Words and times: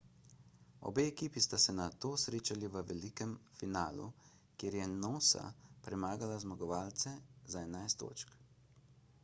obe 0.89 1.01
ekipi 1.09 1.39
sta 1.45 1.57
se 1.65 1.73
nato 1.79 2.09
srečali 2.21 2.69
v 2.75 2.81
velikem 2.87 3.35
polfinalu 3.43 4.07
kjer 4.57 4.77
je 4.79 4.87
noosa 4.95 5.43
premagala 5.89 6.39
zmagovalce 6.47 7.13
za 7.55 7.63
11 7.69 8.01
točk 8.05 8.35